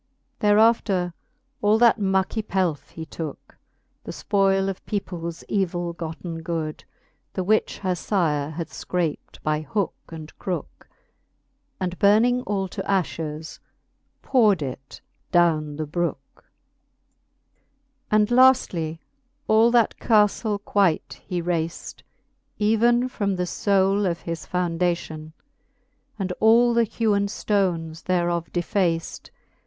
Thereafter 0.39 1.13
all 1.61 1.77
that 1.77 1.99
mucky 1.99 2.41
pelfc 2.41 2.89
he 2.89 3.05
tooke, 3.05 3.55
The 4.03 4.11
fpoile 4.11 4.67
of 4.67 4.83
peoples 4.87 5.43
evill 5.47 5.93
gotten 5.93 6.41
good, 6.41 6.83
The 7.33 7.43
which 7.43 7.77
her 7.77 7.95
lire 8.09 8.49
had 8.49 8.69
fcrapt 8.69 9.43
by 9.43 9.61
hooke 9.61 9.93
and 10.09 10.35
crookc, 10.39 10.87
And 11.79 11.99
burning 11.99 12.41
all 12.47 12.67
to 12.69 12.81
afhes, 12.81 13.59
powr'd 14.23 14.63
it 14.63 15.01
downe 15.31 15.75
the 15.75 15.85
brooke, 15.85 16.45
XXVIII. 16.45 18.05
And 18.09 18.27
laftly 18.29 18.99
all 19.47 19.69
that 19.69 19.97
caftle 19.99 20.57
quite 20.65 21.21
he 21.27 21.41
raced, 21.43 22.01
Even 22.57 23.07
from 23.07 23.35
the 23.35 23.45
fole 23.45 24.07
of 24.07 24.21
his 24.21 24.47
foundation. 24.47 25.33
And 26.17 26.31
all 26.39 26.73
the 26.73 26.85
hewen 26.85 27.27
ftones 27.27 28.05
thereof 28.05 28.51
defaced. 28.51 29.29